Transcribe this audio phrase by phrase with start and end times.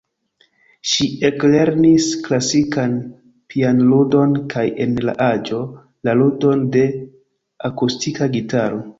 [0.91, 2.95] Ŝi eklernis klasikan
[3.53, 5.59] pianludon kaj en la aĝo
[6.09, 6.87] la ludon de
[7.71, 8.81] akustika gitaro.